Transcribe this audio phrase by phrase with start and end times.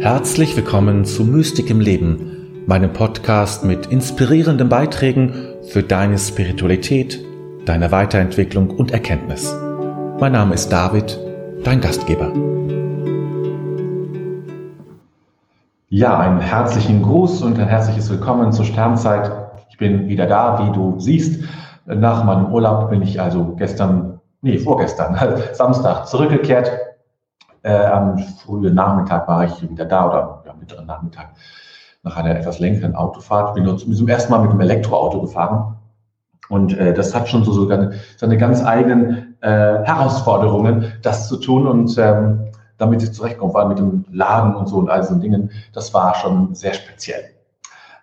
[0.00, 5.34] Herzlich willkommen zu Mystik im Leben, meinem Podcast mit inspirierenden Beiträgen
[5.68, 7.22] für deine Spiritualität,
[7.66, 9.54] deine Weiterentwicklung und Erkenntnis.
[10.18, 11.20] Mein Name ist David,
[11.64, 12.32] dein Gastgeber.
[15.90, 19.30] Ja, einen herzlichen Gruß und ein herzliches Willkommen zur Sternzeit.
[19.68, 21.44] Ich bin wieder da, wie du siehst.
[21.84, 25.18] Nach meinem Urlaub bin ich also gestern, nee, vorgestern,
[25.52, 26.70] Samstag zurückgekehrt
[27.62, 31.30] äh, am frühen Nachmittag war ich wieder da oder ja, mittleren Nachmittag
[32.02, 33.54] nach einer etwas längeren Autofahrt.
[33.54, 35.76] Bin zum ersten Mal mit einem Elektroauto gefahren.
[36.48, 39.48] Und äh, das hat schon so sogar seine ganz eigenen äh,
[39.84, 44.66] Herausforderungen, das zu tun und ähm, damit ich zurechtkomme, vor allem mit dem Laden und
[44.66, 45.50] so und all so Dingen.
[45.72, 47.22] Das war schon sehr speziell.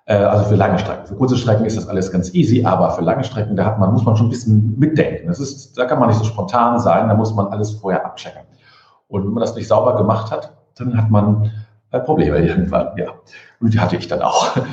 [0.05, 1.07] Äh, also für lange Strecken.
[1.07, 3.91] Für kurze Strecken ist das alles ganz easy, aber für lange Strecken, da hat man,
[3.91, 5.27] muss man schon ein bisschen mitdenken.
[5.27, 8.43] Das ist, da kann man nicht so spontan sein, da muss man alles vorher abchecken.
[9.07, 11.51] Und wenn man das nicht sauber gemacht hat, dann hat man
[11.91, 13.07] äh, Probleme irgendwann, ja.
[13.59, 14.57] Und die hatte ich dann auch.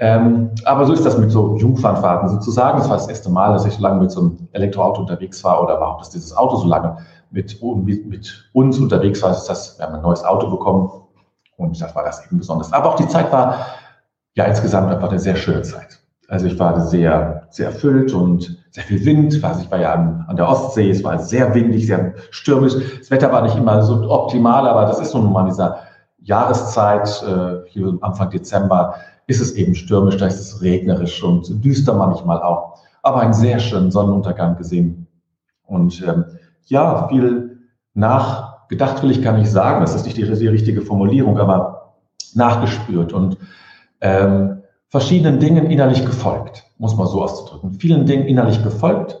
[0.00, 2.78] Ähm, aber so ist das mit so Jungfernfahrten sozusagen.
[2.78, 5.60] Das war das erste Mal, dass ich so lange mit so einem Elektroauto unterwegs war
[5.60, 6.98] oder überhaupt, dass dieses Auto so lange
[7.30, 9.30] mit, mit, uns unterwegs war.
[9.30, 10.88] Das ist das, wir haben ein neues Auto bekommen
[11.56, 12.72] und das war das eben besonders.
[12.72, 13.66] Aber auch die Zeit war
[14.34, 15.98] ja insgesamt einfach eine sehr schöne Zeit.
[16.28, 19.42] Also ich war sehr, sehr erfüllt und sehr viel Wind.
[19.42, 22.74] Also ich war ja an, der Ostsee, es war sehr windig, sehr stürmisch.
[22.98, 25.78] Das Wetter war nicht immer so optimal, aber das ist nun mal in dieser
[26.18, 28.94] Jahreszeit, äh, hier Anfang Dezember,
[29.26, 32.78] ist es eben stürmisch, da ist es regnerisch und düster manchmal auch.
[33.02, 35.06] Aber einen sehr schönen Sonnenuntergang gesehen.
[35.64, 36.26] Und ähm,
[36.66, 37.58] ja, viel
[37.94, 41.94] nachgedacht will ich gar nicht sagen, das ist nicht die, die richtige Formulierung, aber
[42.34, 43.38] nachgespürt und
[44.02, 47.74] ähm, verschiedenen Dingen innerlich gefolgt, muss man so auszudrücken.
[47.74, 49.20] Vielen Dingen innerlich gefolgt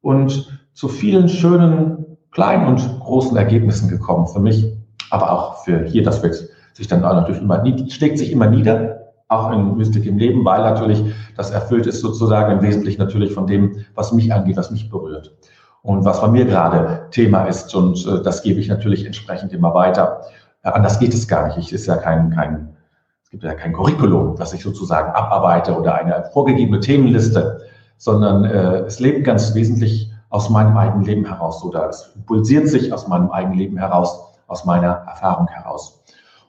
[0.00, 4.66] und zu vielen schönen kleinen und großen Ergebnissen gekommen für mich,
[5.10, 6.36] aber auch für hier, das wird
[6.72, 11.02] sich dann natürlich immer, schlägt sich immer nieder, auch in Mystik im Leben, weil natürlich
[11.36, 15.34] das erfüllt ist sozusagen im Wesentlichen natürlich von dem, was mich angeht, was mich berührt
[15.82, 19.72] und was bei mir gerade Thema ist und äh, das gebe ich natürlich entsprechend immer
[19.74, 20.22] weiter.
[20.62, 21.58] Äh, anders geht es gar nicht.
[21.58, 22.73] Ich ist ja kein, kein
[23.34, 27.62] gibt ja kein Curriculum, das ich sozusagen abarbeite oder eine vorgegebene Themenliste,
[27.96, 32.92] sondern äh, es lebt ganz wesentlich aus meinem eigenen Leben heraus oder es impulsiert sich
[32.92, 36.00] aus meinem eigenen Leben heraus, aus meiner Erfahrung heraus.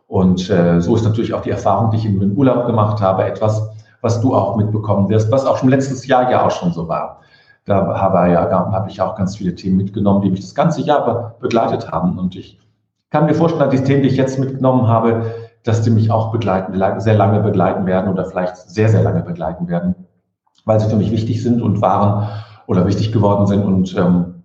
[0.08, 3.24] Und äh, so ist natürlich auch die Erfahrung, die ich in dem Urlaub gemacht habe,
[3.24, 3.68] etwas,
[4.02, 7.22] was du auch mitbekommen wirst, was auch schon letztes Jahr ja auch schon so war.
[7.66, 11.36] Da habe, ja, habe ich auch ganz viele Themen mitgenommen, die mich das ganze Jahr
[11.40, 12.20] begleitet haben.
[12.20, 12.60] Und ich
[13.10, 16.32] kann mir vorstellen, dass die Themen, die ich jetzt mitgenommen habe, dass die mich auch
[16.32, 19.96] begleiten, sehr lange begleiten werden oder vielleicht sehr, sehr lange begleiten werden,
[20.64, 22.30] weil sie für mich wichtig sind und waren
[22.68, 23.64] oder wichtig geworden sind.
[23.64, 24.44] Und ähm,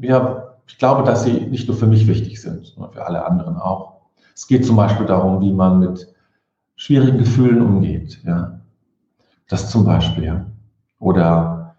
[0.00, 3.56] ja, ich glaube, dass sie nicht nur für mich wichtig sind, sondern für alle anderen
[3.56, 4.00] auch.
[4.34, 6.14] Es geht zum Beispiel darum, wie man mit
[6.76, 8.20] schwierigen Gefühlen umgeht.
[8.24, 8.60] Ja.
[9.48, 10.44] Das zum Beispiel.
[10.98, 11.76] Oder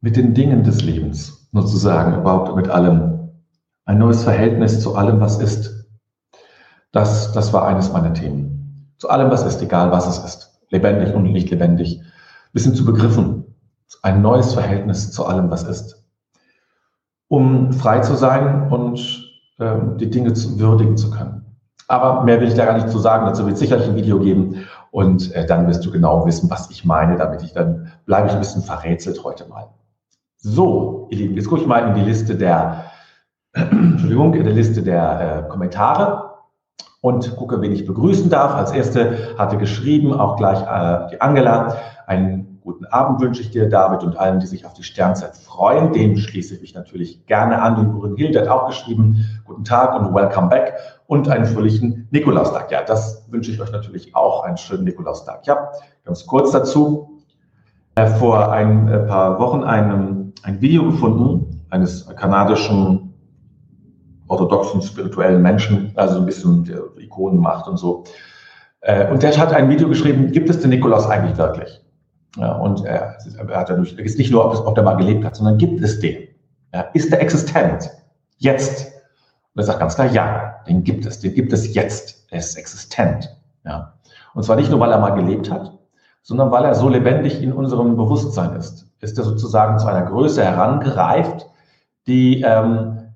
[0.00, 3.30] mit den Dingen des Lebens, sozusagen, überhaupt mit allem.
[3.84, 5.79] Ein neues Verhältnis zu allem, was ist.
[6.92, 8.94] Das, das war eines meiner Themen.
[8.98, 10.60] Zu allem, was ist, egal was es ist.
[10.70, 12.00] Lebendig und nicht lebendig.
[12.52, 13.44] Bis hin zu Begriffen.
[14.02, 16.04] Ein neues Verhältnis zu allem, was ist.
[17.28, 19.24] Um frei zu sein und
[19.60, 21.46] ähm, die Dinge zu, würdigen zu können.
[21.86, 23.26] Aber mehr will ich da gar nicht zu sagen.
[23.26, 24.66] Dazu wird es sicherlich ein Video geben.
[24.90, 28.32] Und äh, dann wirst du genau wissen, was ich meine, damit ich dann bleibe ich
[28.32, 29.68] ein bisschen verrätselt heute mal.
[30.38, 32.86] So, ihr Lieben, jetzt gucke ich mal in die Liste der,
[33.52, 36.29] Entschuldigung, in der Liste der äh, Kommentare
[37.00, 38.54] und gucke, wen ich begrüßen darf.
[38.54, 43.68] Als erste hatte geschrieben, auch gleich äh, die Angela, einen guten Abend wünsche ich dir,
[43.68, 45.92] David, und allen, die sich auf die Sternzeit freuen.
[45.92, 47.76] Dem schließe ich mich natürlich gerne an.
[47.76, 50.74] Die Urin Hilde hat auch geschrieben, guten Tag und welcome back
[51.06, 52.70] und einen fröhlichen Nikolaustag.
[52.70, 55.46] Ja, das wünsche ich euch natürlich auch, einen schönen Nikolaustag.
[55.46, 55.70] Ja,
[56.04, 57.22] ganz kurz dazu.
[58.18, 63.09] Vor ein äh, paar Wochen ein, ein Video gefunden eines kanadischen
[64.30, 66.64] orthodoxen spirituellen Menschen, also ein bisschen
[66.98, 68.04] Ikonen macht und so.
[68.80, 71.84] Äh, und der hat ein Video geschrieben, gibt es den Nikolaus eigentlich wirklich?
[72.36, 75.24] Ja, und er, er hat dadurch, ist nicht nur, ob, es, ob der mal gelebt
[75.24, 76.28] hat, sondern gibt es den?
[76.72, 77.90] Ja, ist der existent?
[78.36, 78.86] Jetzt?
[79.54, 82.26] Und er sagt ganz klar, ja, den gibt es, den gibt es jetzt.
[82.30, 83.36] Er ist existent.
[83.64, 83.94] Ja.
[84.34, 85.76] Und zwar nicht nur, weil er mal gelebt hat,
[86.22, 88.86] sondern weil er so lebendig in unserem Bewusstsein ist.
[89.00, 91.46] Ist er sozusagen zu einer Größe herangereift,
[92.06, 93.09] die ähm,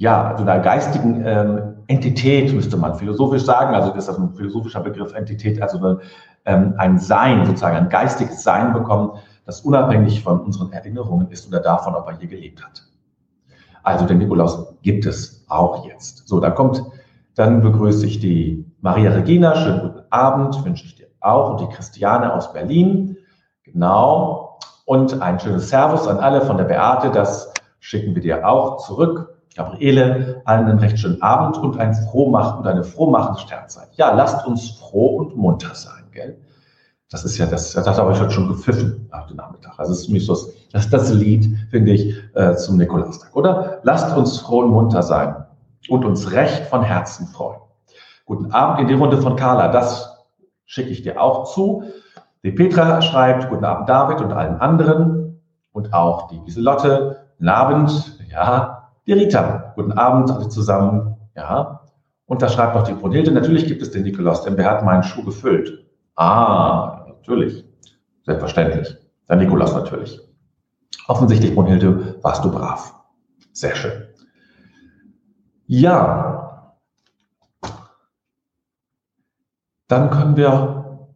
[0.00, 4.80] ja, also einer geistigen ähm, Entität, müsste man philosophisch sagen, also das ist ein philosophischer
[4.80, 6.00] Begriff Entität, also eine,
[6.46, 9.10] ähm, ein Sein, sozusagen ein geistiges Sein bekommen,
[9.44, 12.82] das unabhängig von unseren Erinnerungen ist oder davon, ob er hier gelebt hat.
[13.82, 16.26] Also den Nikolaus gibt es auch jetzt.
[16.26, 16.82] So, dann kommt,
[17.34, 21.50] dann begrüße ich die Maria Regina, schönen guten Abend, wünsche ich dir auch.
[21.50, 23.18] Und die Christiane aus Berlin,
[23.64, 24.58] genau.
[24.86, 29.29] Und ein schönes Servus an alle von der Beate, das schicken wir dir auch zurück.
[29.56, 33.88] Gabriele, allen einen recht schönen Abend und ein frohmach und eine frohmachende Sternzeit.
[33.94, 36.38] Ja, lasst uns froh und munter sein, gell?
[37.10, 39.76] Das ist ja das, das habe ich heute schon gepfiffen nach dem Nachmittag.
[39.78, 40.36] Also es ist so,
[40.72, 43.80] das das Lied, finde ich, äh, zum Nikolaustag, oder?
[43.82, 45.44] Lasst uns froh und munter sein
[45.88, 47.60] und uns recht von Herzen freuen.
[48.26, 50.24] Guten Abend in die Runde von Carla, das
[50.66, 51.82] schicke ich dir auch zu.
[52.44, 55.42] Die Petra schreibt, guten Abend David und allen anderen
[55.72, 61.80] und auch die Giselotte, guten Abend, ja, die Rita, guten Abend alle zusammen, ja.
[62.26, 65.02] Und da schreibt noch die Brunhilde, natürlich gibt es den Nikolaus, denn wer hat meinen
[65.02, 65.84] Schuh gefüllt?
[66.14, 67.64] Ah, natürlich,
[68.24, 68.96] selbstverständlich,
[69.28, 70.20] der Nikolaus natürlich.
[71.08, 72.94] Offensichtlich, Brunhilde, warst du brav.
[73.52, 74.04] Sehr schön.
[75.66, 76.76] Ja,
[79.88, 81.08] dann können wir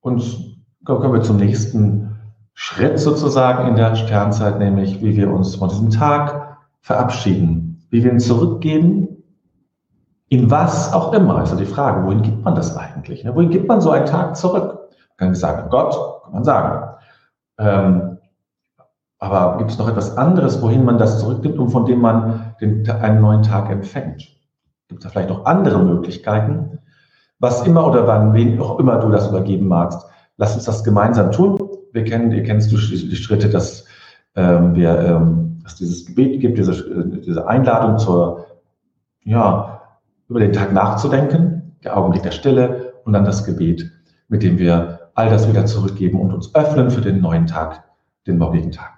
[0.00, 0.36] uns,
[0.84, 2.16] können wir zum nächsten
[2.54, 6.47] Schritt sozusagen in der Sternzeit, nämlich wie wir uns von diesem Tag
[6.80, 9.24] verabschieden, wie wir ihn zurückgeben,
[10.28, 11.38] in was auch immer.
[11.38, 13.24] Also die Frage, wohin gibt man das eigentlich?
[13.24, 13.34] Ne?
[13.34, 14.90] Wohin gibt man so einen Tag zurück?
[15.16, 15.94] Kann sagen, Gott,
[16.24, 16.94] kann man sagen.
[17.58, 18.18] Ähm,
[19.18, 22.88] aber gibt es noch etwas anderes, wohin man das zurückgibt und von dem man den,
[22.88, 24.28] einen neuen Tag empfängt?
[24.88, 26.78] Gibt es da vielleicht noch andere Möglichkeiten?
[27.40, 31.32] Was immer oder wann, wen auch immer du das übergeben magst, lass uns das gemeinsam
[31.32, 31.58] tun.
[31.92, 33.86] Wir kennen, ihr kennst du die Schritte, dass
[34.36, 38.46] ähm, wir, ähm, dass dieses Gebet gibt, diese, diese Einladung zur,
[39.24, 39.82] ja,
[40.28, 43.90] über den Tag nachzudenken, der Augenblick der Stille und dann das Gebet,
[44.28, 47.84] mit dem wir all das wieder zurückgeben und uns öffnen für den neuen Tag,
[48.26, 48.97] den morgigen Tag.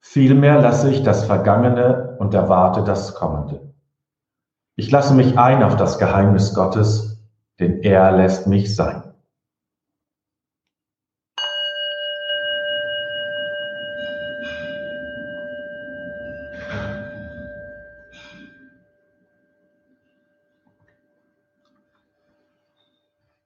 [0.00, 3.74] Vielmehr lasse ich das Vergangene und erwarte das Kommende.
[4.76, 7.22] Ich lasse mich ein auf das Geheimnis Gottes,
[7.58, 9.04] denn er lässt mich sein.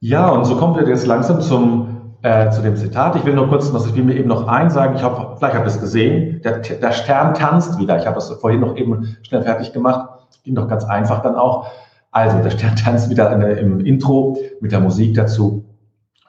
[0.00, 1.93] Ja, und so kommen wir jetzt langsam zum
[2.25, 3.16] äh, zu dem Zitat.
[3.16, 4.97] Ich will nur kurz, was ich mir eben noch eins sagen.
[4.97, 6.40] Ich hoffe, vielleicht habt ihr es gesehen.
[6.43, 7.99] Der, der Stern tanzt wieder.
[7.99, 10.09] Ich habe das vorhin noch eben schnell fertig gemacht.
[10.43, 11.71] Ging doch ganz einfach dann auch.
[12.12, 15.66] Also, der Stern tanzt wieder in, im Intro mit der Musik dazu.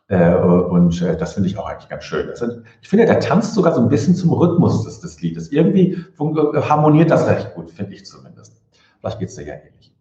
[0.10, 2.28] Äh, und äh, das finde ich auch eigentlich ganz schön.
[2.36, 5.50] Sind, ich finde, der tanzt sogar so ein bisschen zum Rhythmus des, des Liedes.
[5.54, 8.62] Irgendwie harmoniert das recht gut, finde ich zumindest.
[9.00, 9.95] Vielleicht geht es dir ja ähnlich.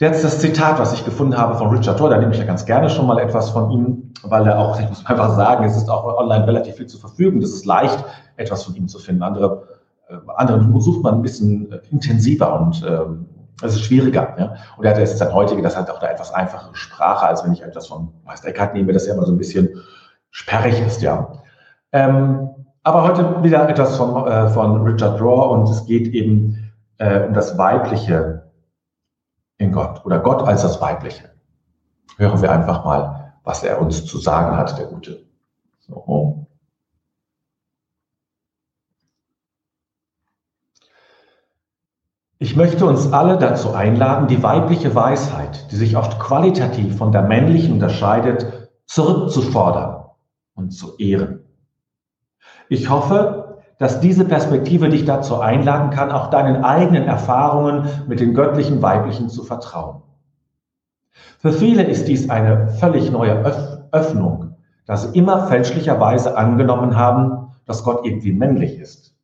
[0.00, 2.64] Jetzt das Zitat, was ich gefunden habe von Richard Rohr, da nehme ich ja ganz
[2.64, 5.90] gerne schon mal etwas von ihm, weil er auch, ich muss einfach sagen, es ist
[5.90, 7.40] auch online relativ viel zur Verfügung.
[7.40, 8.04] Das ist leicht,
[8.36, 9.24] etwas von ihm zu finden.
[9.24, 9.66] Andere,
[10.08, 13.26] äh, andere sucht man ein bisschen äh, intensiver und ähm,
[13.60, 14.36] es ist schwieriger.
[14.38, 14.54] Ja?
[14.76, 17.52] Und er hat jetzt sein heutige, das hat auch eine etwas einfache Sprache, als wenn
[17.52, 19.68] ich etwas von Meister Eckhart nehme, das ja immer so ein bisschen
[20.30, 21.32] sperrig ist, ja.
[21.90, 22.50] Ähm,
[22.84, 27.34] aber heute wieder etwas von, äh, von Richard Rohr und es geht eben äh, um
[27.34, 28.37] das Weibliche
[29.58, 31.30] in Gott oder Gott als das Weibliche.
[32.16, 35.24] Hören wir einfach mal, was er uns zu sagen hat, der Gute.
[35.80, 36.46] So.
[42.40, 47.22] Ich möchte uns alle dazu einladen, die weibliche Weisheit, die sich oft qualitativ von der
[47.22, 50.04] männlichen unterscheidet, zurückzufordern
[50.54, 51.44] und zu ehren.
[52.68, 53.47] Ich hoffe,
[53.78, 59.28] dass diese Perspektive dich dazu einladen kann, auch deinen eigenen Erfahrungen mit den göttlichen Weiblichen
[59.28, 60.02] zu vertrauen.
[61.38, 63.44] Für viele ist dies eine völlig neue
[63.92, 64.56] Öffnung,
[64.86, 69.14] da sie immer fälschlicherweise angenommen haben, dass Gott irgendwie männlich ist.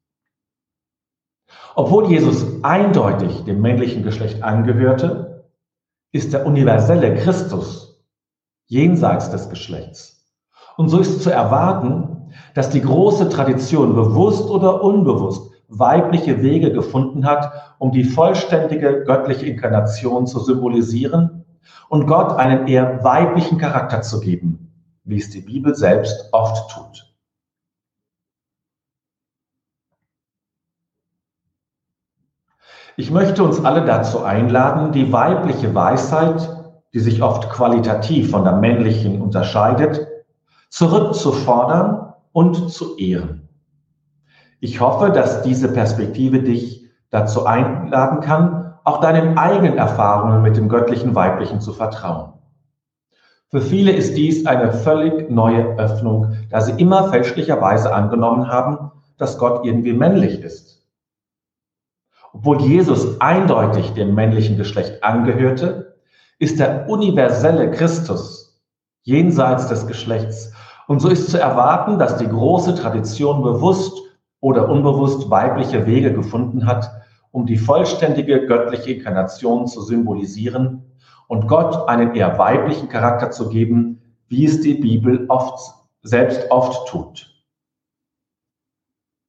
[1.75, 5.45] Obwohl Jesus eindeutig dem männlichen Geschlecht angehörte,
[6.13, 8.05] ist der universelle Christus
[8.67, 10.25] jenseits des Geschlechts.
[10.77, 12.24] Und so ist zu erwarten,
[12.55, 19.47] dass die große Tradition bewusst oder unbewusst weibliche Wege gefunden hat, um die vollständige göttliche
[19.47, 21.45] Inkarnation zu symbolisieren
[21.89, 24.73] und Gott einen eher weiblichen Charakter zu geben,
[25.05, 27.11] wie es die Bibel selbst oft tut.
[32.97, 36.49] Ich möchte uns alle dazu einladen, die weibliche Weisheit,
[36.93, 40.07] die sich oft qualitativ von der männlichen unterscheidet,
[40.69, 43.49] zurückzufordern und zu ehren.
[44.61, 50.69] Ich hoffe, dass diese Perspektive dich dazu einladen kann, auch deinen eigenen Erfahrungen mit dem
[50.69, 52.35] göttlichen Weiblichen zu vertrauen.
[53.49, 59.39] Für viele ist dies eine völlig neue Öffnung, da sie immer fälschlicherweise angenommen haben, dass
[59.39, 60.85] Gott irgendwie männlich ist.
[62.33, 65.95] Obwohl Jesus eindeutig dem männlichen Geschlecht angehörte,
[66.41, 68.61] ist der universelle Christus
[69.03, 70.53] jenseits des Geschlechts.
[70.87, 73.99] Und so ist zu erwarten, dass die große Tradition bewusst
[74.41, 76.91] oder unbewusst weibliche Wege gefunden hat,
[77.31, 80.83] um die vollständige göttliche Inkarnation zu symbolisieren
[81.27, 86.89] und Gott einen eher weiblichen Charakter zu geben, wie es die Bibel oft, selbst oft
[86.89, 87.31] tut.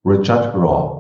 [0.04, 0.95] Richard Raw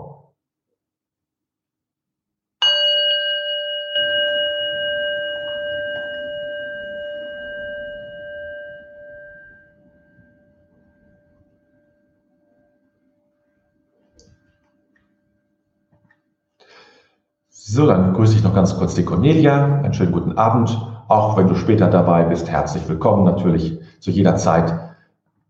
[17.67, 19.79] So, dann grüße ich noch ganz kurz die Cornelia.
[19.81, 20.79] Einen schönen guten Abend.
[21.07, 23.24] Auch wenn du später dabei bist, herzlich willkommen.
[23.24, 24.72] Natürlich zu jeder Zeit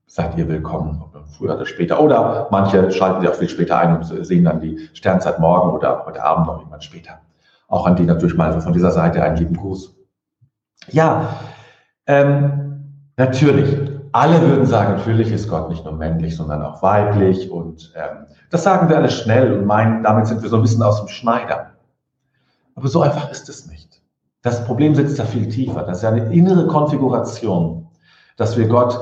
[0.07, 1.03] seid ihr willkommen,
[1.37, 1.99] früher oder später.
[1.99, 6.05] Oder manche schalten sich auch viel später ein und sehen dann die Sternzeit morgen oder
[6.05, 7.19] heute Abend noch jemand später.
[7.67, 9.93] Auch an die natürlich mal von dieser Seite einen lieben Gruß.
[10.91, 11.27] Ja,
[12.07, 13.91] ähm, natürlich.
[14.13, 17.51] Alle würden sagen, natürlich ist Gott nicht nur männlich, sondern auch weiblich.
[17.51, 20.81] Und ähm, das sagen wir alle schnell und meinen, damit sind wir so ein bisschen
[20.81, 21.74] aus dem Schneider.
[22.75, 24.01] Aber so einfach ist es nicht.
[24.41, 25.83] Das Problem sitzt da viel tiefer.
[25.83, 27.87] Das ist ja eine innere Konfiguration,
[28.37, 28.99] dass wir Gott,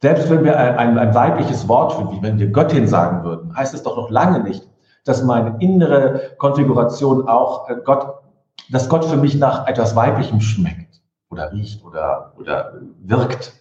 [0.00, 3.82] selbst wenn wir ein, ein, weibliches Wort finden, wenn wir Göttin sagen würden, heißt es
[3.82, 4.66] doch noch lange nicht,
[5.04, 8.22] dass meine innere Konfiguration auch äh, Gott,
[8.70, 13.52] dass Gott für mich nach etwas Weiblichem schmeckt oder riecht oder, oder wirkt.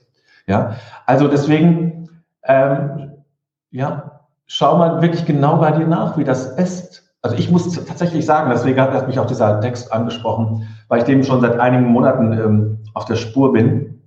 [0.46, 3.24] Ja, also deswegen, ähm,
[3.72, 7.07] ja, schau mal wirklich genau bei dir nach, wie das ist.
[7.28, 11.24] Also ich muss tatsächlich sagen, deswegen hat mich auch dieser Text angesprochen, weil ich dem
[11.24, 14.02] schon seit einigen Monaten ähm, auf der Spur bin,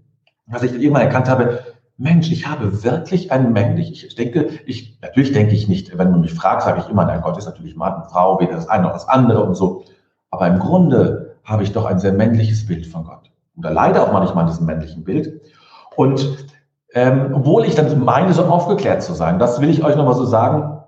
[0.46, 1.60] dass ich irgendwann erkannt habe,
[1.98, 6.22] Mensch, ich habe wirklich ein männlich, ich denke, ich, natürlich denke ich nicht, wenn man
[6.22, 8.84] mich fragt, sage ich immer, nein, Gott ist natürlich Mann und Frau, weder das eine
[8.84, 9.84] noch das andere und so.
[10.30, 13.30] Aber im Grunde habe ich doch ein sehr männliches Bild von Gott.
[13.58, 15.42] Oder leider auch manchmal an diesem männlichen Bild.
[15.94, 16.46] Und
[16.94, 20.24] ähm, obwohl ich dann meine, so aufgeklärt zu sein, das will ich euch nochmal so
[20.24, 20.78] sagen,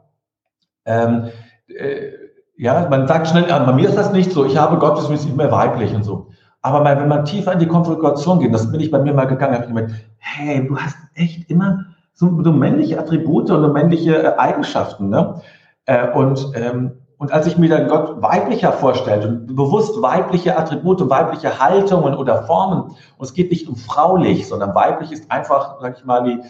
[0.87, 1.29] ähm,
[1.69, 2.22] äh,
[2.63, 5.29] ja, man sagt schnell, bei mir ist das nicht so, ich habe Gott, das ist
[5.29, 6.29] immer weiblich und so.
[6.61, 9.55] Aber wenn man tiefer in die Konfiguration geht, das bin ich bei mir mal gegangen,
[9.55, 11.81] habe ich gemeint, hey, du hast echt immer
[12.15, 15.09] so, so männliche Attribute und männliche äh, Eigenschaften.
[15.09, 15.41] Ne?
[15.87, 21.11] Äh, und, ähm, und als ich mir dann Gott weiblicher vorstellte und bewusst weibliche Attribute,
[21.11, 25.99] weibliche Haltungen oder Formen, und es geht nicht um fraulich, sondern weiblich ist einfach, sag
[25.99, 26.41] ich mal, die,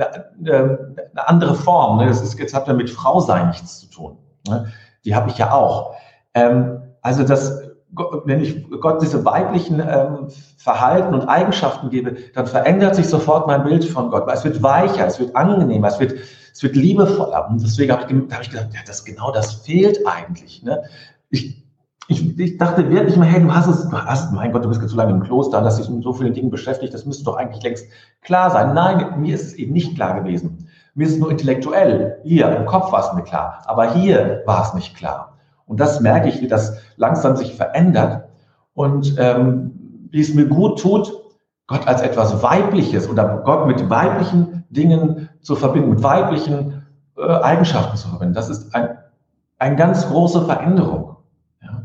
[0.00, 1.98] eine, eine andere Form.
[1.98, 2.08] Ne?
[2.08, 4.18] Das ist, jetzt hat ja mit Frau sein nichts zu tun.
[4.48, 4.66] Ne?
[5.04, 5.94] Die habe ich ja auch.
[6.34, 7.62] Ähm, also das,
[8.24, 13.64] wenn ich Gott diese weiblichen ähm, Verhalten und Eigenschaften gebe, dann verändert sich sofort mein
[13.64, 14.24] Bild von Gott.
[14.32, 16.14] Es wird weicher, es wird angenehmer, es wird,
[16.52, 17.48] es wird liebevoller.
[17.48, 20.62] Und deswegen habe ich, hab ich gedacht, ja, das genau das fehlt eigentlich.
[20.62, 20.82] Ne?
[21.30, 21.62] Ich,
[22.08, 24.80] ich, ich dachte wirklich mal, hey, du hast es, du hast, mein Gott, du bist
[24.82, 27.36] jetzt so lange im Kloster, dass dich mit so vielen Dingen beschäftigt, das müsste doch
[27.36, 27.86] eigentlich längst
[28.22, 28.74] klar sein.
[28.74, 30.63] Nein, mir ist es eben nicht klar gewesen.
[30.94, 34.74] Mir ist nur intellektuell, hier im Kopf war es mir klar, aber hier war es
[34.74, 35.36] nicht klar.
[35.66, 38.28] Und das merke ich, wie das langsam sich verändert
[38.74, 41.12] und ähm, wie es mir gut tut,
[41.66, 46.84] Gott als etwas Weibliches oder Gott mit weiblichen Dingen zu verbinden, mit weiblichen
[47.16, 48.34] äh, Eigenschaften zu verbinden.
[48.34, 48.98] Das ist ein,
[49.58, 51.16] eine ganz große Veränderung.
[51.62, 51.82] Ja.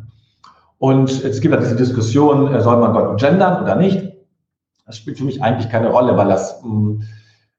[0.78, 4.14] Und es gibt ja diese Diskussion, äh, soll man Gott gendern oder nicht?
[4.86, 7.02] Das spielt für mich eigentlich keine Rolle, weil das, mm,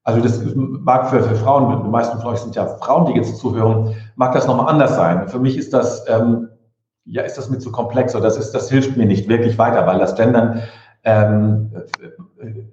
[0.03, 3.37] also das mag für, für Frauen, die meisten von euch sind ja Frauen, die jetzt
[3.37, 5.27] zuhören, mag das nochmal anders sein.
[5.27, 6.49] Für mich ist das, ähm,
[7.05, 9.85] ja, ist das mit zu komplex oder das ist, das hilft mir nicht wirklich weiter,
[9.85, 10.63] weil das Gendern
[11.03, 11.71] ähm,
[12.39, 12.65] äh, äh,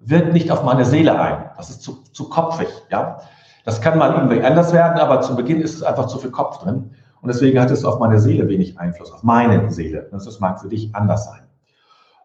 [0.00, 1.50] wirkt nicht auf meine Seele ein.
[1.56, 3.18] Das ist zu, zu kopfig, ja.
[3.64, 6.58] Das kann mal irgendwie anders werden, aber zu Beginn ist es einfach zu viel Kopf
[6.58, 6.92] drin.
[7.20, 10.08] Und deswegen hat es auf meine Seele wenig Einfluss, auf meine Seele.
[10.12, 11.40] Das mag für dich anders sein.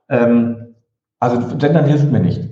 [0.10, 0.76] Ähm,
[1.20, 2.51] also Gendern hilft mir nicht.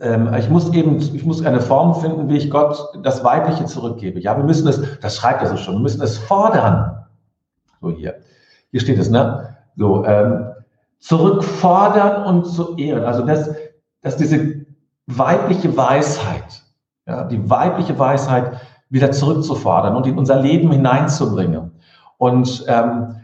[0.00, 4.20] Ähm, ich muss eben, ich muss eine Form finden, wie ich Gott das Weibliche zurückgebe.
[4.20, 7.04] Ja, wir müssen es, das schreibt er so schon, wir müssen es fordern.
[7.80, 8.16] So hier.
[8.70, 9.56] Hier steht es, ne?
[9.76, 10.46] So, ähm,
[10.98, 13.04] zurückfordern und zu ehren.
[13.04, 13.50] Also das,
[14.02, 14.66] dass diese
[15.06, 16.62] weibliche Weisheit,
[17.06, 21.72] ja, die weibliche Weisheit wieder zurückzufordern und in unser Leben hineinzubringen.
[22.18, 23.16] Und ähm,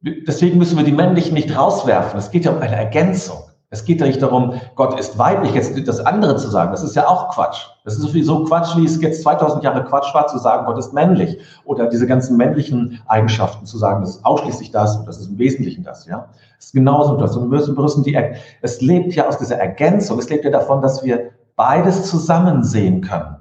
[0.00, 2.18] deswegen müssen wir die männlichen nicht rauswerfen.
[2.18, 3.38] Es geht ja um eine Ergänzung.
[3.70, 6.70] Es geht ja nicht darum, Gott ist weiblich, jetzt das andere zu sagen.
[6.70, 7.66] Das ist ja auch Quatsch.
[7.84, 10.94] Das ist sowieso Quatsch, wie es jetzt 2000 Jahre Quatsch war, zu sagen, Gott ist
[10.94, 11.38] männlich.
[11.64, 15.38] Oder diese ganzen männlichen Eigenschaften zu sagen, das ist ausschließlich das und das ist im
[15.38, 16.30] Wesentlichen das, ja.
[16.58, 17.36] Es ist genauso das.
[17.36, 18.16] Und wir müssen die,
[18.62, 20.18] es lebt ja aus dieser Ergänzung.
[20.18, 23.36] Es lebt ja davon, dass wir beides zusammen sehen können.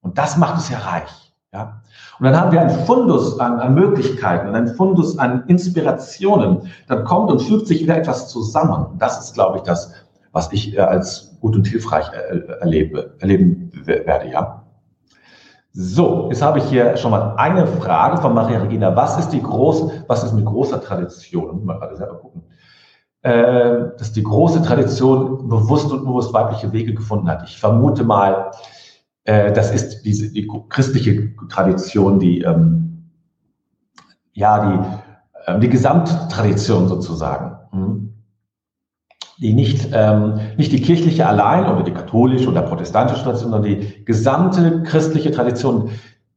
[0.00, 1.31] Und das macht es ja reich.
[1.52, 1.82] Ja?
[2.18, 6.70] Und dann haben wir einen Fundus an, an Möglichkeiten und einen Fundus an Inspirationen.
[6.88, 8.96] Dann kommt und fügt sich wieder etwas zusammen.
[8.98, 9.92] Das ist, glaube ich, das,
[10.32, 14.30] was ich äh, als gut und hilfreich äh, erlebe, erleben werde.
[14.30, 14.62] Ja?
[15.72, 18.94] So, jetzt habe ich hier schon mal eine Frage von Maria Regina.
[18.96, 21.64] Was ist die große, was ist mit großer Tradition?
[21.64, 22.42] Mal gerade selber gucken.
[23.22, 27.44] Äh, dass die große Tradition bewusst und unbewusst weibliche Wege gefunden hat.
[27.44, 28.50] Ich vermute mal,
[29.24, 33.10] äh, das ist diese die christliche Tradition, die ähm,
[34.32, 34.98] ja
[35.46, 38.14] die äh, die Gesamttradition sozusagen, hm?
[39.38, 44.04] die nicht ähm, nicht die kirchliche allein oder die katholische oder protestantische Tradition, sondern die
[44.04, 45.90] gesamte christliche Tradition.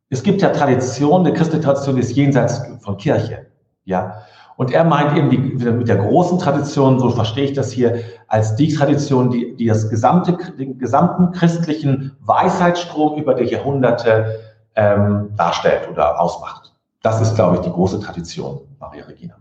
[0.10, 3.48] Es gibt ja Tradition, eine christliche Tradition die ist jenseits von Kirche,
[3.86, 4.21] ja.
[4.58, 8.56] Und er meint eben die, mit der großen Tradition, so verstehe ich das hier, als
[8.56, 14.39] die Tradition, die, die das gesamte, den gesamten christlichen Weisheitsstrom über die Jahrhunderte
[14.76, 16.74] ähm, darstellt oder ausmacht.
[17.02, 19.36] Das ist, glaube ich, die große Tradition, Maria Regina.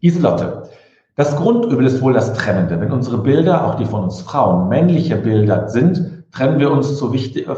[0.00, 0.68] Iselotte.
[1.16, 2.80] Das Grundübel ist wohl das Trennende.
[2.80, 7.12] Wenn unsere Bilder, auch die von uns Frauen, männliche Bilder sind, trennen wir uns zu
[7.12, 7.48] wichtig,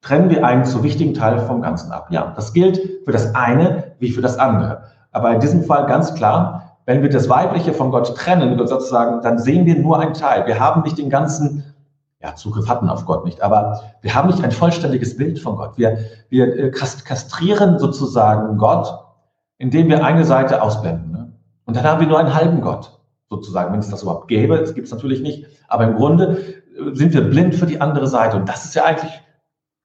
[0.00, 2.08] trennen wir einen zu wichtigen Teil vom Ganzen ab.
[2.10, 4.82] Ja, das gilt für das eine wie für das andere.
[5.12, 9.38] Aber in diesem Fall ganz klar, wenn wir das Weibliche von Gott trennen, sozusagen, dann
[9.38, 10.46] sehen wir nur einen Teil.
[10.46, 11.64] Wir haben nicht den ganzen,
[12.22, 15.76] ja, Zugriff hatten auf Gott nicht, aber wir haben nicht ein vollständiges Bild von Gott.
[15.76, 15.98] Wir,
[16.30, 18.88] wir äh, kastrieren sozusagen Gott,
[19.58, 21.12] indem wir eine Seite ausblenden.
[21.12, 21.32] Ne?
[21.66, 24.58] Und dann haben wir nur einen halben Gott, sozusagen, wenn es das überhaupt gäbe.
[24.58, 25.46] Das gibt es natürlich nicht.
[25.68, 28.36] Aber im Grunde äh, sind wir blind für die andere Seite.
[28.36, 29.12] Und das ist ja eigentlich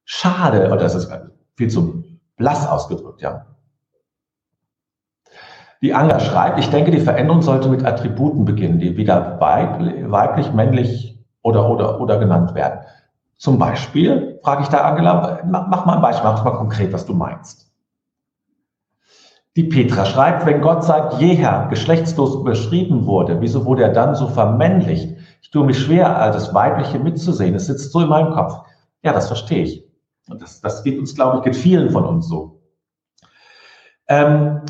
[0.05, 1.11] schade, oder das ist
[1.55, 2.03] viel zu
[2.37, 3.45] blass ausgedrückt, ja.
[5.81, 11.19] Die Anga schreibt, ich denke, die Veränderung sollte mit Attributen beginnen, die wieder weiblich, männlich
[11.41, 12.79] oder, oder, oder genannt werden.
[13.35, 17.13] Zum Beispiel, frage ich da Angela, mach mal ein Beispiel, mach mal konkret, was du
[17.13, 17.69] meinst.
[19.57, 24.27] Die Petra schreibt, wenn Gott seit jeher geschlechtslos beschrieben wurde, wieso wurde er dann so
[24.27, 25.17] vermännlicht?
[25.41, 27.53] Ich tue mich schwer, das Weibliche mitzusehen.
[27.53, 28.61] Es sitzt so in meinem Kopf.
[29.03, 29.82] Ja, das verstehe ich.
[30.29, 32.61] Und das, das geht uns, glaube ich, geht vielen von uns so.
[34.07, 34.61] Ähm,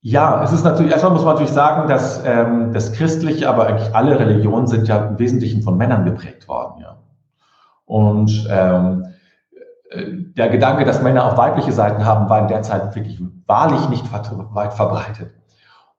[0.00, 3.94] ja, es ist natürlich, erstmal muss man natürlich sagen, dass ähm, das Christliche, aber eigentlich
[3.94, 6.82] alle Religionen sind ja im Wesentlichen von Männern geprägt worden.
[6.82, 6.98] Ja.
[7.86, 9.06] Und ähm,
[9.90, 13.88] äh, der Gedanke, dass Männer auch weibliche Seiten haben, war in der Zeit wirklich wahrlich
[13.88, 15.32] nicht weit verbreitet.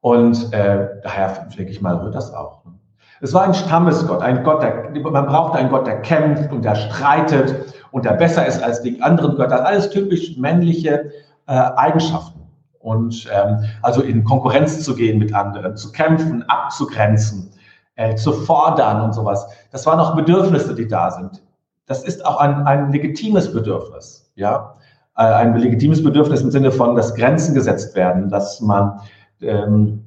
[0.02, 2.64] Und äh, daher denke ich mal, wird das auch.
[2.66, 2.74] Ne?
[3.22, 6.76] Es war ein Stammesgott, ein Gott, der, man brauchte einen Gott, der kämpft und der
[6.76, 9.66] streitet und der besser ist als die anderen Götter.
[9.66, 11.12] Alles typisch männliche
[11.48, 12.42] äh, Eigenschaften.
[12.80, 17.50] Und ähm, also in Konkurrenz zu gehen mit anderen, zu kämpfen, abzugrenzen,
[17.96, 19.48] äh, zu fordern und sowas.
[19.72, 21.42] Das waren auch Bedürfnisse, die da sind.
[21.88, 24.76] Das ist auch ein, ein legitimes Bedürfnis, ja.
[25.18, 29.00] Äh, ein legitimes Bedürfnis im Sinne von, dass Grenzen gesetzt werden, dass man
[29.42, 30.05] ähm, äh,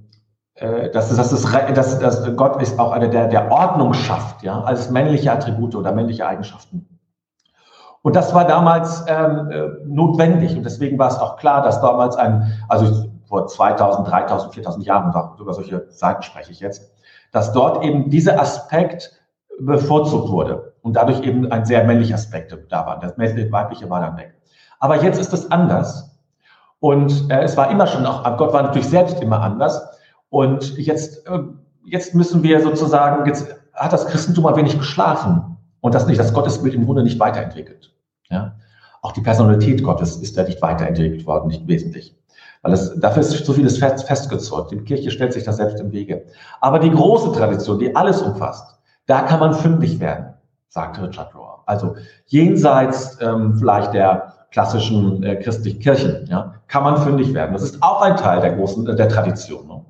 [0.61, 1.43] dass, dass, es,
[1.75, 5.93] dass, dass Gott ist auch einer, der, der Ordnung schafft, ja, als männliche Attribute oder
[5.93, 6.87] männliche Eigenschaften.
[8.03, 10.57] Und das war damals ähm, äh, notwendig.
[10.57, 15.13] Und deswegen war es auch klar, dass damals ein, also vor 2000, 3000, 4000 Jahren,
[15.39, 16.91] über solche Seiten spreche ich jetzt,
[17.33, 19.13] dass dort eben dieser Aspekt
[19.61, 22.99] bevorzugt wurde und dadurch eben ein sehr männlicher Aspekt da war.
[23.01, 24.35] Das weibliche war dann weg.
[24.81, 26.19] Aber jetzt ist es anders.
[26.81, 29.98] Und äh, es war immer schon auch, Gott war natürlich selbst immer anders.
[30.31, 31.41] Und jetzt, äh,
[31.85, 36.33] jetzt müssen wir sozusagen, jetzt hat das Christentum ein wenig geschlafen und das nicht, das
[36.33, 37.95] Gottesbild im Grunde nicht weiterentwickelt.
[38.31, 38.57] Ja?
[39.03, 42.17] Auch die Personalität Gottes ist ja nicht weiterentwickelt worden, nicht wesentlich.
[42.63, 44.73] Weil es, dafür ist so vieles fest, festgezurrt.
[44.73, 46.25] Die Kirche stellt sich da selbst im Wege.
[46.61, 50.35] Aber die große Tradition, die alles umfasst, da kann man fündig werden,
[50.69, 51.63] sagt Richard Rohr.
[51.67, 51.95] Also
[52.27, 57.53] jenseits ähm, vielleicht der klassischen äh, christlichen Kirchen, ja, kann man fündig werden.
[57.53, 59.67] Das ist auch ein Teil der großen, äh, der Tradition.
[59.69, 59.85] Ne?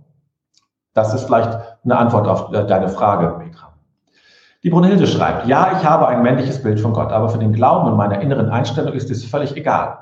[0.98, 3.68] Das ist vielleicht eine Antwort auf äh, deine Frage, Petra.
[4.64, 7.88] Die Brunhilde schreibt, ja, ich habe ein männliches Bild von Gott, aber für den Glauben
[7.88, 9.96] und meiner inneren Einstellung ist es völlig egal.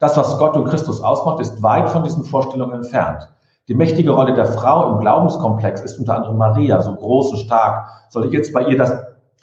[0.00, 3.26] Das, was Gott und Christus ausmacht, ist weit von diesen Vorstellungen entfernt.
[3.68, 7.88] Die mächtige Rolle der Frau im Glaubenskomplex ist unter anderem Maria, so groß und stark.
[8.10, 8.92] Soll ich jetzt bei ihr das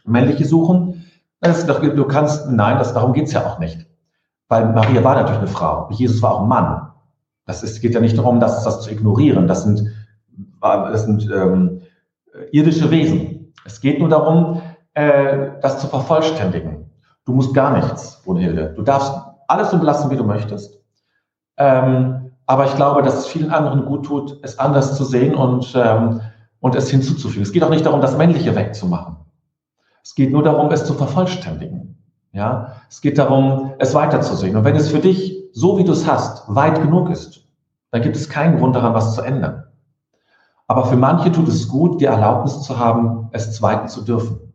[0.06, 1.04] Männliche suchen?
[1.40, 3.88] Das, du kannst, nein, das, darum geht's ja auch nicht.
[4.50, 5.88] Weil Maria war natürlich eine Frau.
[5.90, 6.92] Jesus war auch ein Mann.
[7.48, 9.48] Das ist, geht ja nicht darum, das, das zu ignorieren.
[9.48, 9.92] Das sind,
[10.62, 11.82] das sind ähm,
[12.52, 13.54] irdische Wesen.
[13.66, 14.62] Es geht nur darum,
[14.94, 16.90] äh, das zu vervollständigen.
[17.26, 18.74] Du musst gar nichts, Brunhilde.
[18.76, 19.14] Du darfst
[19.48, 20.80] alles so belassen, wie du möchtest.
[21.58, 25.74] Ähm, aber ich glaube, dass es vielen anderen gut tut, es anders zu sehen und,
[25.76, 26.22] ähm,
[26.60, 27.44] und es hinzuzufügen.
[27.44, 29.18] Es geht auch nicht darum, das Männliche wegzumachen.
[30.04, 31.98] Es geht nur darum, es zu vervollständigen.
[32.34, 34.56] Ja, es geht darum, es weiterzusehen.
[34.56, 37.46] Und wenn es für dich, so wie du es hast, weit genug ist,
[37.92, 39.61] dann gibt es keinen Grund daran, was zu ändern.
[40.72, 44.54] Aber für manche tut es gut, die Erlaubnis zu haben, es zweiten zu dürfen.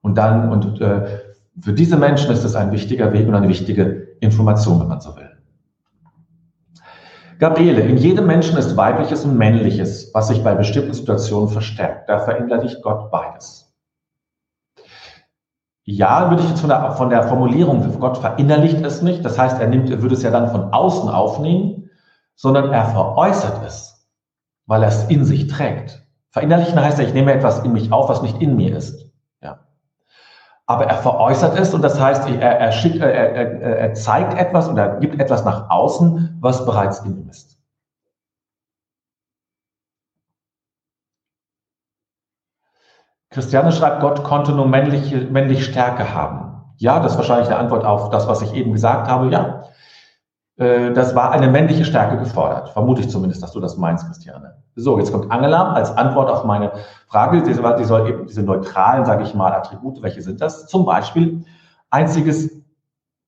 [0.00, 1.20] Und dann, und äh,
[1.60, 5.14] für diese Menschen ist es ein wichtiger Weg und eine wichtige Information, wenn man so
[5.14, 5.30] will.
[7.38, 12.08] Gabriele, in jedem Menschen ist weibliches und männliches, was sich bei bestimmten Situationen verstärkt.
[12.08, 13.72] Da verinnerlicht Gott beides.
[15.84, 19.24] Ja, würde ich jetzt von der, von der Formulierung, Gott verinnerlicht es nicht.
[19.24, 21.88] Das heißt, er nimmt, er würde es ja dann von außen aufnehmen,
[22.34, 23.93] sondern er veräußert es,
[24.66, 26.02] weil er es in sich trägt.
[26.30, 29.04] Verinnerlichen heißt ja, ich nehme etwas in mich auf, was nicht in mir ist
[30.66, 34.68] aber er veräußert es und das heißt, er, er, schickt, er, er, er zeigt etwas
[34.68, 37.58] oder gibt etwas nach außen, was bereits in ihm ist.
[43.30, 46.52] Christiane schreibt, Gott konnte nur männliche, männliche Stärke haben.
[46.76, 49.28] Ja, das ist wahrscheinlich eine Antwort auf das, was ich eben gesagt habe.
[49.28, 49.64] Ja,
[50.56, 52.70] äh, das war eine männliche Stärke gefordert.
[52.70, 54.56] Vermute ich zumindest, dass du das meinst, Christiane.
[54.76, 56.72] So, jetzt kommt Angela als Antwort auf meine
[57.08, 57.42] Frage.
[57.42, 60.66] Die, die soll eben diese neutralen, sage ich mal, Attribute, welche sind das?
[60.66, 61.44] Zum Beispiel
[61.90, 62.50] einziges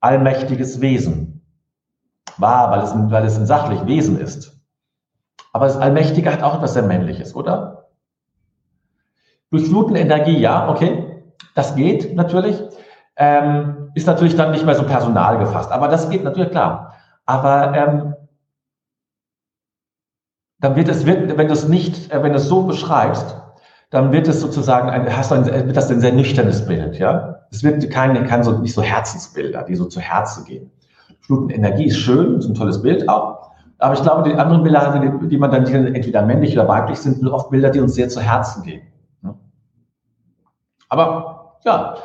[0.01, 1.43] allmächtiges Wesen.
[2.39, 4.53] Wahr, weil es, ein, weil es ein sachlich Wesen ist.
[5.53, 7.89] Aber das Allmächtige hat auch etwas sehr Männliches, oder?
[9.51, 11.23] Durchfluten Energie, ja, okay.
[11.55, 12.62] Das geht natürlich.
[13.17, 15.73] Ähm, ist natürlich dann nicht mehr so personal gefasst.
[15.73, 16.96] Aber das geht natürlich klar.
[17.27, 18.15] Aber ähm,
[20.61, 23.37] dann wird es, wird, wenn du es nicht, äh, wenn du es so beschreibst,
[23.91, 27.41] dann wird es sozusagen ein, hast du ein, wird das ein sehr nüchternes Bild, ja.
[27.51, 30.71] Es wird keine, keine so, nicht so Herzensbilder, die so zu Herzen gehen.
[31.21, 33.51] Flutenenergie ist schön, ist ein tolles Bild auch.
[33.79, 37.19] Aber ich glaube, die anderen Bilder, die, man dann, die entweder männlich oder weiblich sind,
[37.19, 38.83] sind oft Bilder, die uns sehr zu Herzen gehen.
[40.89, 41.97] Aber ja,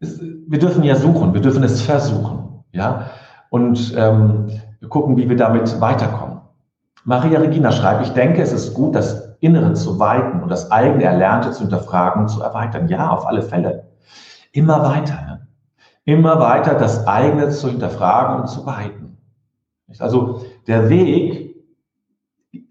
[0.00, 3.10] es, wir dürfen ja suchen, wir dürfen es versuchen, ja
[3.50, 4.50] und ähm,
[4.88, 6.40] gucken, wie wir damit weiterkommen.
[7.04, 11.04] Maria Regina schreibt, ich denke, es ist gut, das Innere zu weiten und das eigene
[11.04, 12.88] Erlernte zu hinterfragen und zu erweitern.
[12.88, 13.88] Ja, auf alle Fälle.
[14.52, 15.14] Immer weiter.
[15.14, 15.48] Ne?
[16.04, 19.18] Immer weiter das eigene zu hinterfragen und zu weiten.
[19.98, 21.56] Also der Weg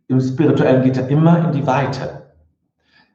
[0.07, 2.23] im Spirituellen geht ja immer in die Weite.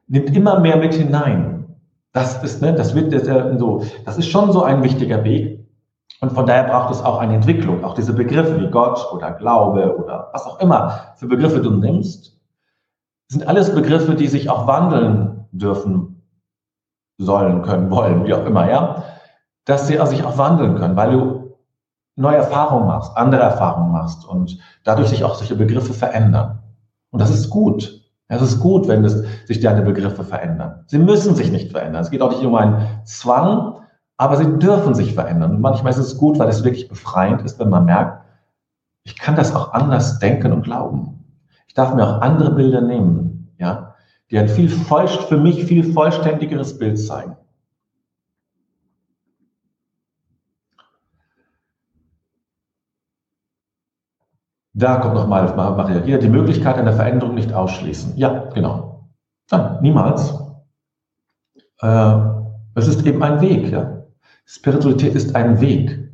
[0.08, 1.76] Nimmt immer mehr mit hinein.
[2.12, 5.61] Das ist, ne, das wird äh, so, das ist schon so ein wichtiger Weg.
[6.20, 7.84] Und von daher braucht es auch eine Entwicklung.
[7.84, 12.38] Auch diese Begriffe wie Gott oder Glaube oder was auch immer für Begriffe du nimmst,
[13.28, 16.22] sind alles Begriffe, die sich auch wandeln dürfen,
[17.18, 19.04] sollen, können, wollen, wie auch immer, ja.
[19.64, 21.56] Dass sie sich auch wandeln können, weil du
[22.16, 26.62] neue Erfahrungen machst, andere Erfahrungen machst und dadurch sich auch solche Begriffe verändern.
[27.10, 28.00] Und das ist gut.
[28.28, 30.84] Es ist gut, wenn es, sich deine Begriffe verändern.
[30.86, 32.02] Sie müssen sich nicht verändern.
[32.02, 33.81] Es geht auch nicht um einen Zwang,
[34.22, 35.56] aber sie dürfen sich verändern.
[35.56, 38.24] Und manchmal ist es gut, weil es wirklich befreiend ist, wenn man merkt,
[39.02, 41.24] ich kann das auch anders denken und glauben.
[41.66, 43.96] Ich darf mir auch andere Bilder nehmen, ja,
[44.30, 47.36] die ein viel voll, für mich viel vollständigeres Bild zeigen.
[54.74, 58.16] Da kommt nochmal Maria wieder, die Möglichkeit einer Veränderung nicht ausschließen.
[58.16, 59.08] Ja, genau.
[59.50, 60.32] Nein, niemals.
[61.80, 62.14] Äh,
[62.76, 64.01] es ist eben ein Weg, ja.
[64.54, 66.12] Spiritualität ist ein Weg.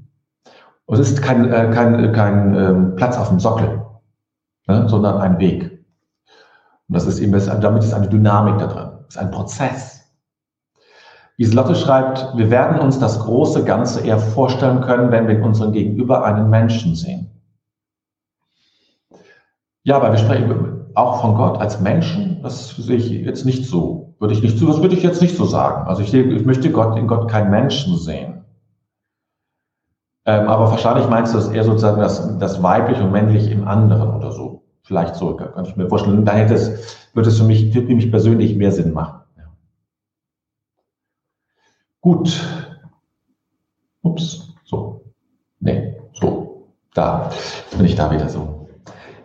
[0.87, 3.85] Und es ist kein, äh, kein, kein ähm, Platz auf dem Sockel,
[4.69, 5.85] ne, sondern ein Weg.
[6.89, 10.09] Und das ist eben, damit ist eine Dynamik da drin, es ist ein Prozess.
[11.37, 15.73] Iselotte schreibt, wir werden uns das große Ganze eher vorstellen können, wenn wir in unserem
[15.73, 17.31] Gegenüber einen Menschen sehen.
[19.83, 23.98] Ja, aber wir sprechen auch von Gott als Menschen, das sehe ich jetzt nicht so.
[24.19, 25.87] Würde ich nicht das würde ich jetzt nicht so sagen.
[25.87, 28.45] Also ich, ich möchte Gott in Gott keinen Menschen sehen.
[30.27, 34.15] Ähm, aber wahrscheinlich meinst du das eher sozusagen das, das weiblich und männlich im anderen
[34.15, 34.63] oder so.
[34.83, 36.25] Vielleicht so, kann ich mir vorstellen.
[36.25, 39.21] Da hätte es, würde es für mich, für mich persönlich mehr Sinn machen.
[39.37, 39.45] Ja.
[42.01, 42.47] Gut.
[44.03, 45.03] Ups, so.
[45.61, 46.69] Nee, so.
[46.95, 47.31] Da.
[47.77, 48.69] Bin ich da wieder so.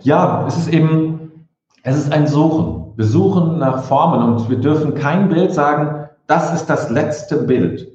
[0.01, 1.47] Ja, es ist eben,
[1.83, 2.82] es ist ein Suchen.
[2.95, 7.87] Wir suchen nach Formen und wir dürfen kein Bild sagen, das ist das letzte Bild.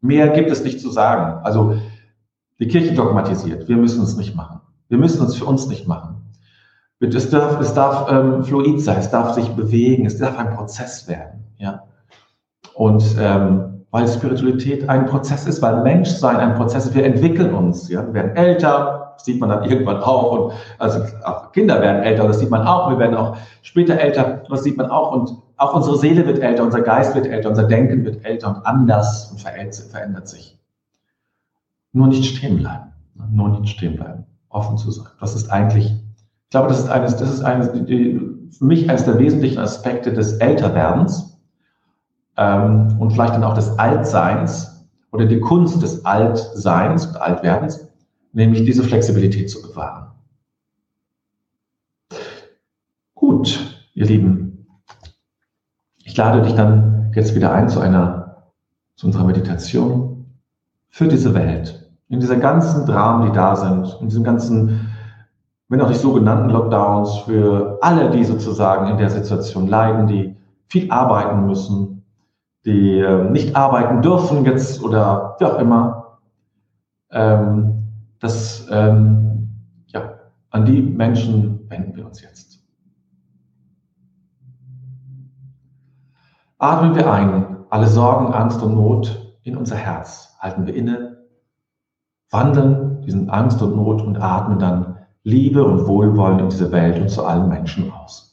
[0.00, 1.44] Mehr gibt es nicht zu sagen.
[1.44, 1.74] Also
[2.58, 3.68] die Kirche dogmatisiert.
[3.68, 4.60] Wir müssen es nicht machen.
[4.88, 6.16] Wir müssen es für uns nicht machen.
[7.00, 11.08] Es darf, es darf ähm, fluid sein, es darf sich bewegen, es darf ein Prozess
[11.08, 11.44] werden.
[11.56, 11.84] Ja?
[12.74, 17.88] Und ähm, weil Spiritualität ein Prozess ist, weil Menschsein ein Prozess ist, wir entwickeln uns.
[17.88, 18.06] Ja?
[18.06, 20.32] Wir werden älter, sieht man dann irgendwann auch.
[20.32, 22.90] Und also auch Kinder werden älter, das sieht man auch.
[22.90, 25.12] Wir werden auch später älter, das sieht man auch.
[25.12, 28.66] Und auch unsere Seele wird älter, unser Geist wird älter, unser Denken wird älter und
[28.66, 30.58] anders und verändert sich.
[31.92, 32.92] Nur nicht stehen bleiben.
[33.32, 34.24] Nur nicht stehen bleiben.
[34.48, 35.06] Offen zu sein.
[35.20, 39.18] Das ist eigentlich, ich glaube, das ist eines, das ist eines, für mich eines der
[39.18, 41.38] wesentlichen Aspekte des Älterwerdens
[42.36, 47.88] ähm, und vielleicht dann auch des Altseins oder die Kunst des Altseins und Altwerdens,
[48.32, 50.12] nämlich diese Flexibilität zu bewahren.
[53.14, 54.66] Gut, ihr Lieben,
[56.04, 58.52] ich lade dich dann jetzt wieder ein zu einer,
[58.96, 60.26] zu unserer Meditation
[60.88, 64.90] für diese Welt in dieser ganzen Dramen, die da sind, in diesem ganzen,
[65.68, 70.90] wenn auch nicht sogenannten Lockdowns, für alle, die sozusagen in der Situation leiden, die viel
[70.90, 72.04] arbeiten müssen,
[72.64, 76.18] die äh, nicht arbeiten dürfen jetzt oder wie auch immer,
[77.12, 77.79] ähm,
[78.20, 79.48] das, ähm,
[79.86, 80.18] ja,
[80.50, 82.60] an die Menschen wenden wir uns jetzt.
[86.58, 91.10] Atmen wir ein, alle Sorgen, Angst und Not in unser Herz, halten wir inne
[92.30, 97.08] wandeln diesen Angst und Not und atmen dann Liebe und Wohlwollen in diese Welt und
[97.08, 98.29] zu allen Menschen aus.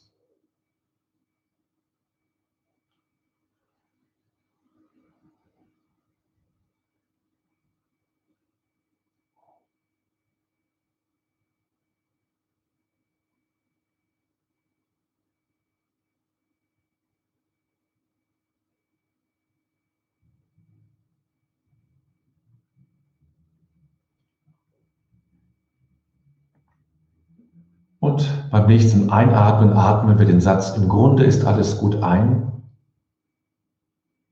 [28.68, 32.52] Nächsten Einatmen atmen wir den Satz, im Grunde ist alles gut ein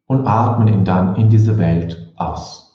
[0.06, 2.65] und atmen ihn dann in diese Welt aus.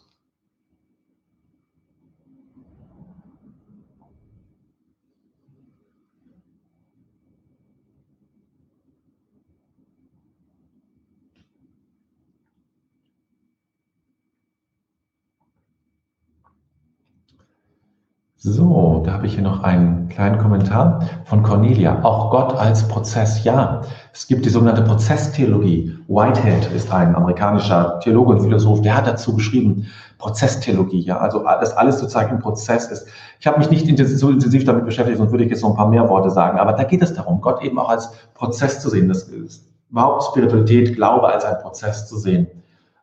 [18.43, 22.03] So, da habe ich hier noch einen kleinen Kommentar von Cornelia.
[22.03, 23.81] Auch Gott als Prozess, ja.
[24.13, 25.95] Es gibt die sogenannte Prozesstheologie.
[26.07, 29.85] Whitehead ist ein amerikanischer Theologe und Philosoph, der hat dazu geschrieben,
[30.17, 31.19] Prozesstheologie, ja.
[31.19, 33.07] Also, dass alles sozusagen im Prozess ist.
[33.39, 33.85] Ich habe mich nicht
[34.17, 36.57] so intensiv damit beschäftigt, sonst würde ich jetzt noch ein paar mehr Worte sagen.
[36.57, 39.07] Aber da geht es darum, Gott eben auch als Prozess zu sehen.
[39.07, 42.47] Das ist überhaupt Spiritualität, Glaube als ein Prozess zu sehen.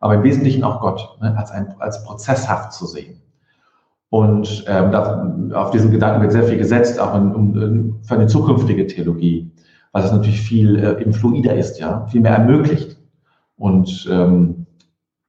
[0.00, 3.22] Aber im Wesentlichen auch Gott ne, als, ein, als prozesshaft zu sehen.
[4.10, 8.26] Und ähm, da, auf diesen Gedanken wird sehr viel gesetzt, auch in, um, für eine
[8.26, 9.50] zukünftige Theologie,
[9.92, 12.96] weil das natürlich viel äh, im fluider ist, ja, viel mehr ermöglicht.
[13.56, 14.66] Und ähm,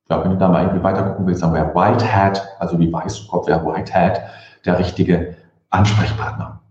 [0.09, 3.47] ja, wenn du da mal irgendwie weiter gucken willst, dann wäre Whitehead, also wie Weißkopf,
[3.47, 4.21] wäre Whitehead
[4.65, 5.35] der richtige
[5.69, 6.61] Ansprechpartner.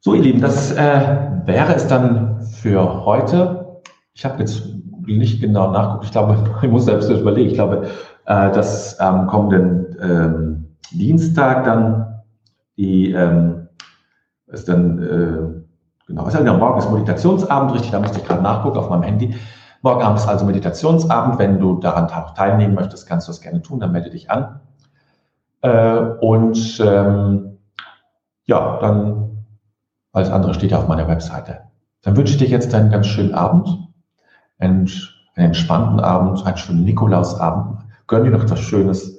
[0.00, 3.80] So, ihr Lieben, das äh, wäre es dann für heute.
[4.12, 4.62] Ich habe jetzt
[5.06, 6.04] nicht genau nachguckt.
[6.04, 7.50] Ich glaube, ich muss selbst überlegen.
[7.50, 7.88] Ich glaube,
[8.26, 12.22] äh, dass am kommenden ähm, Dienstag dann
[12.76, 13.68] die ähm,
[14.48, 15.62] ist dann äh,
[16.06, 19.34] genau, ist ja morgen ist Meditationsabend, richtig, da musste ich gerade nachgucken auf meinem Handy.
[19.82, 21.38] Morgen Abend ist also Meditationsabend.
[21.38, 24.60] Wenn du daran teilnehmen möchtest, kannst du das gerne tun, dann melde dich an.
[25.62, 27.58] Äh, und ähm,
[28.44, 29.44] ja, dann
[30.12, 31.60] alles andere steht ja auf meiner Webseite.
[32.02, 33.68] Dann wünsche ich dir jetzt einen ganz schönen Abend,
[34.58, 34.88] einen,
[35.34, 39.18] einen entspannten Abend, einen schönen Nikolausabend, gönn dir noch etwas Schönes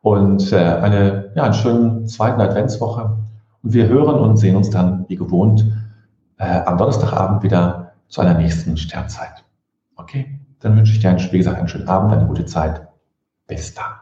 [0.00, 3.18] und äh, eine, ja, einen schönen zweiten Adventswoche.
[3.62, 5.64] Und wir hören und sehen uns dann, wie gewohnt,
[6.38, 9.44] äh, am Donnerstagabend wieder zu einer nächsten Sternzeit.
[9.96, 12.88] Okay, dann wünsche ich dir, einen, wie gesagt, einen schönen Abend, eine gute Zeit.
[13.46, 14.01] Bis dann.